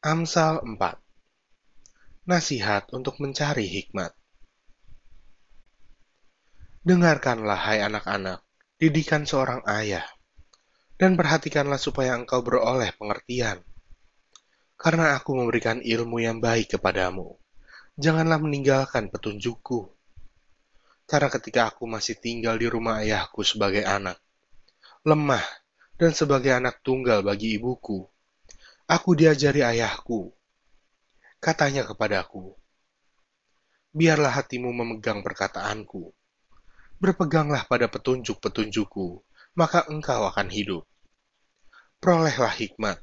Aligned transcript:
Amsal 0.00 0.64
4 0.64 0.80
Nasihat 2.24 2.88
untuk 2.96 3.20
mencari 3.20 3.68
hikmat 3.68 4.16
Dengarkanlah 6.80 7.60
hai 7.68 7.84
anak-anak, 7.84 8.40
didikan 8.80 9.28
seorang 9.28 9.60
ayah, 9.68 10.08
dan 10.96 11.20
perhatikanlah 11.20 11.76
supaya 11.76 12.16
engkau 12.16 12.40
beroleh 12.40 12.96
pengertian. 12.96 13.60
Karena 14.80 15.20
aku 15.20 15.36
memberikan 15.36 15.84
ilmu 15.84 16.24
yang 16.24 16.40
baik 16.40 16.80
kepadamu, 16.80 17.36
janganlah 18.00 18.40
meninggalkan 18.40 19.12
petunjukku. 19.12 19.84
Karena 21.04 21.28
ketika 21.28 21.76
aku 21.76 21.84
masih 21.84 22.16
tinggal 22.16 22.56
di 22.56 22.72
rumah 22.72 23.04
ayahku 23.04 23.44
sebagai 23.44 23.84
anak, 23.84 24.16
lemah 25.04 25.44
dan 26.00 26.16
sebagai 26.16 26.56
anak 26.56 26.80
tunggal 26.80 27.20
bagi 27.20 27.60
ibuku, 27.60 28.08
Aku 28.90 29.14
diajari 29.14 29.62
ayahku. 29.62 30.34
Katanya 31.38 31.86
kepadaku, 31.86 32.58
Biarlah 33.94 34.34
hatimu 34.34 34.74
memegang 34.74 35.22
perkataanku. 35.22 36.10
Berpeganglah 36.98 37.70
pada 37.70 37.86
petunjuk-petunjukku, 37.86 39.22
maka 39.54 39.86
engkau 39.86 40.26
akan 40.26 40.50
hidup. 40.50 40.90
Perolehlah 42.02 42.50
hikmat, 42.50 42.98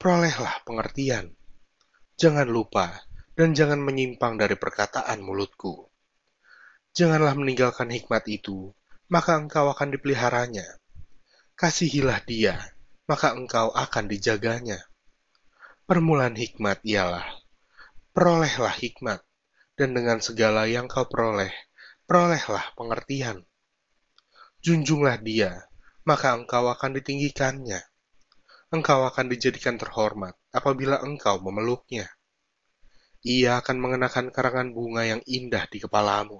perolehlah 0.00 0.64
pengertian. 0.64 1.36
Jangan 2.16 2.48
lupa 2.48 3.04
dan 3.36 3.52
jangan 3.52 3.84
menyimpang 3.84 4.40
dari 4.40 4.56
perkataan 4.56 5.20
mulutku. 5.20 5.92
Janganlah 6.96 7.36
meninggalkan 7.36 7.92
hikmat 7.92 8.24
itu, 8.24 8.72
maka 9.12 9.36
engkau 9.36 9.68
akan 9.68 9.92
dipeliharanya. 9.92 10.64
Kasihilah 11.60 12.24
dia, 12.24 12.56
maka 13.04 13.36
engkau 13.36 13.68
akan 13.76 14.08
dijaganya 14.08 14.80
Permulaan 15.90 16.38
hikmat 16.38 16.86
ialah, 16.86 17.26
perolehlah 18.14 18.78
hikmat, 18.78 19.26
dan 19.74 19.90
dengan 19.90 20.22
segala 20.22 20.70
yang 20.70 20.86
kau 20.86 21.10
peroleh, 21.10 21.50
perolehlah 22.06 22.62
pengertian. 22.78 23.42
Junjunglah 24.62 25.18
dia, 25.18 25.66
maka 26.06 26.38
engkau 26.38 26.70
akan 26.70 26.94
ditinggikannya. 26.94 27.82
Engkau 28.70 29.02
akan 29.02 29.34
dijadikan 29.34 29.82
terhormat 29.82 30.38
apabila 30.54 31.02
engkau 31.02 31.42
memeluknya. 31.42 32.06
Ia 33.26 33.58
akan 33.58 33.82
mengenakan 33.82 34.30
karangan 34.30 34.70
bunga 34.70 35.10
yang 35.10 35.26
indah 35.26 35.66
di 35.66 35.82
kepalamu. 35.82 36.38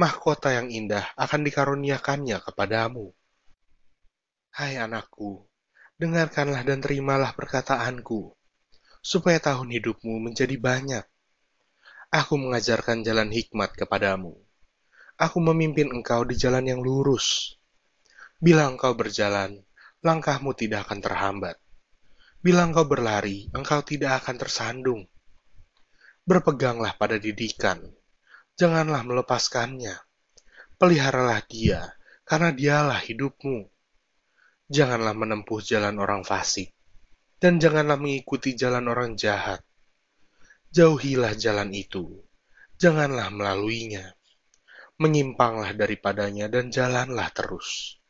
Mahkota 0.00 0.56
yang 0.56 0.72
indah 0.72 1.04
akan 1.20 1.44
dikaruniakannya 1.44 2.40
kepadamu. 2.40 3.12
Hai 4.56 4.80
anakku, 4.80 5.44
dengarkanlah 6.00 6.64
dan 6.64 6.80
terimalah 6.80 7.36
perkataanku 7.36 8.32
supaya 9.06 9.38
tahun 9.38 9.70
hidupmu 9.70 10.18
menjadi 10.18 10.58
banyak. 10.58 11.06
Aku 12.10 12.34
mengajarkan 12.42 13.06
jalan 13.06 13.30
hikmat 13.30 13.78
kepadamu. 13.78 14.34
Aku 15.14 15.38
memimpin 15.38 15.94
engkau 15.94 16.26
di 16.26 16.34
jalan 16.34 16.66
yang 16.66 16.82
lurus. 16.82 17.54
Bila 18.42 18.66
engkau 18.66 18.98
berjalan, 18.98 19.62
langkahmu 20.02 20.58
tidak 20.58 20.90
akan 20.90 20.98
terhambat. 20.98 21.56
Bila 22.42 22.66
engkau 22.66 22.82
berlari, 22.82 23.46
engkau 23.54 23.78
tidak 23.86 24.26
akan 24.26 24.36
tersandung. 24.42 25.02
Berpeganglah 26.26 26.98
pada 26.98 27.22
didikan, 27.22 27.78
janganlah 28.58 29.06
melepaskannya. 29.06 29.94
Peliharalah 30.76 31.40
dia, 31.48 31.94
karena 32.28 32.52
dialah 32.52 33.00
hidupmu. 33.00 33.64
Janganlah 34.68 35.14
menempuh 35.16 35.62
jalan 35.64 35.96
orang 35.96 36.26
fasik, 36.26 36.75
dan 37.46 37.62
janganlah 37.62 37.94
mengikuti 37.94 38.58
jalan 38.58 38.90
orang 38.90 39.14
jahat. 39.14 39.62
Jauhilah 40.74 41.38
jalan 41.38 41.70
itu, 41.78 42.26
janganlah 42.74 43.30
melaluinya. 43.30 44.02
Menyimpanglah 44.98 45.70
daripadanya 45.78 46.50
dan 46.50 46.74
jalanlah 46.74 47.30
terus. 47.30 48.02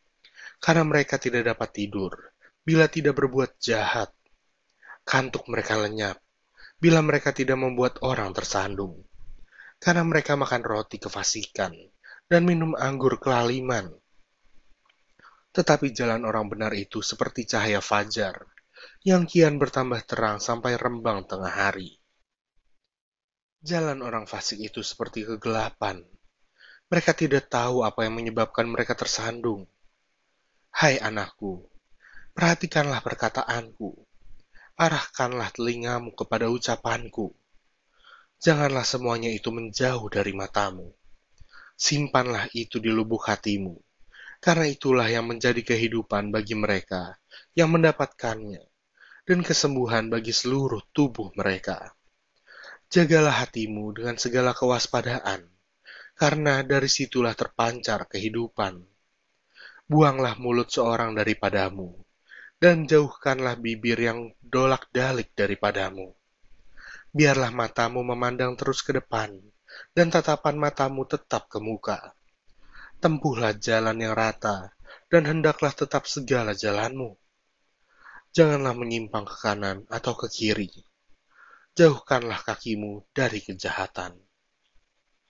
Karena 0.57 0.89
mereka 0.89 1.21
tidak 1.21 1.53
dapat 1.53 1.69
tidur 1.69 2.17
bila 2.65 2.89
tidak 2.89 3.21
berbuat 3.21 3.61
jahat. 3.61 4.09
Kantuk 5.05 5.53
mereka 5.53 5.77
lenyap 5.85 6.17
bila 6.81 7.05
mereka 7.05 7.37
tidak 7.37 7.61
membuat 7.61 8.01
orang 8.09 8.33
tersandung. 8.33 9.05
Karena 9.77 10.01
mereka 10.01 10.33
makan 10.41 10.65
roti 10.65 10.97
kefasikan 10.97 11.77
dan 12.25 12.41
minum 12.41 12.73
anggur 12.73 13.21
kelaliman. 13.21 13.93
Tetapi 15.53 15.93
jalan 15.93 16.25
orang 16.25 16.49
benar 16.49 16.73
itu 16.73 17.05
seperti 17.05 17.45
cahaya 17.45 17.85
fajar 17.85 18.56
yang 19.07 19.23
kian 19.23 19.55
bertambah 19.63 20.03
terang 20.03 20.43
sampai 20.43 20.75
rembang 20.75 21.23
tengah 21.31 21.55
hari. 21.55 22.03
Jalan 23.63 24.03
orang 24.03 24.27
fasik 24.27 24.59
itu 24.59 24.83
seperti 24.83 25.23
kegelapan. 25.23 26.03
Mereka 26.91 27.15
tidak 27.15 27.47
tahu 27.47 27.87
apa 27.87 28.03
yang 28.03 28.19
menyebabkan 28.19 28.67
mereka 28.67 28.99
tersandung. 28.99 29.63
Hai 30.75 30.99
anakku, 30.99 31.71
perhatikanlah 32.35 32.99
perkataanku. 32.99 33.95
Arahkanlah 34.75 35.55
telingamu 35.55 36.11
kepada 36.11 36.51
ucapanku. 36.51 37.31
Janganlah 38.43 38.83
semuanya 38.83 39.31
itu 39.31 39.55
menjauh 39.55 40.11
dari 40.11 40.35
matamu. 40.35 40.91
Simpanlah 41.79 42.51
itu 42.59 42.83
di 42.83 42.91
lubuk 42.91 43.23
hatimu, 43.31 43.79
karena 44.43 44.67
itulah 44.67 45.07
yang 45.07 45.31
menjadi 45.31 45.63
kehidupan 45.63 46.35
bagi 46.35 46.59
mereka 46.59 47.15
yang 47.55 47.71
mendapatkannya 47.71 48.67
dan 49.27 49.43
kesembuhan 49.43 50.07
bagi 50.07 50.31
seluruh 50.31 50.87
tubuh 50.95 51.35
mereka. 51.35 51.91
Jagalah 52.87 53.43
hatimu 53.43 53.99
dengan 53.99 54.15
segala 54.15 54.55
kewaspadaan, 54.55 55.51
karena 56.15 56.63
dari 56.63 56.87
situlah 56.87 57.35
terpancar 57.35 58.07
kehidupan. 58.07 58.79
Buanglah 59.91 60.39
mulut 60.39 60.71
seorang 60.71 61.19
daripadamu, 61.19 61.91
dan 62.63 62.87
jauhkanlah 62.87 63.59
bibir 63.59 63.99
yang 63.99 64.31
dolak-dalik 64.39 65.35
daripadamu. 65.35 66.15
Biarlah 67.11 67.51
matamu 67.51 68.07
memandang 68.07 68.55
terus 68.55 68.87
ke 68.87 68.95
depan, 68.95 69.35
dan 69.91 70.07
tatapan 70.07 70.55
matamu 70.55 71.03
tetap 71.03 71.51
ke 71.51 71.59
muka. 71.59 72.15
Tempuhlah 73.03 73.59
jalan 73.59 73.99
yang 73.99 74.15
rata, 74.15 74.71
dan 75.11 75.27
hendaklah 75.27 75.75
tetap 75.75 76.07
segala 76.07 76.55
jalanmu 76.55 77.19
Janganlah 78.37 78.77
menyimpang 78.77 79.25
ke 79.25 79.33
kanan 79.41 79.89
atau 79.89 80.13
ke 80.13 80.29
kiri. 80.29 80.69
Jauhkanlah 81.73 82.45
kakimu 82.45 83.09
dari 83.09 83.41
kejahatan. 83.41 84.13